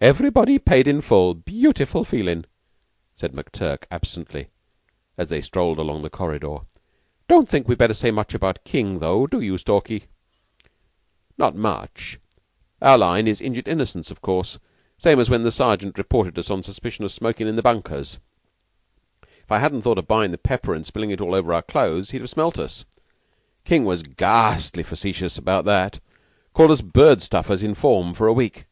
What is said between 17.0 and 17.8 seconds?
of smoking in the